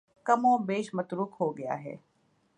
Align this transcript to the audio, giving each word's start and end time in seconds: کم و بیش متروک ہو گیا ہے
کم 0.25 0.45
و 0.45 0.57
بیش 0.57 0.93
متروک 0.93 1.35
ہو 1.39 1.57
گیا 1.57 1.83
ہے 1.83 1.95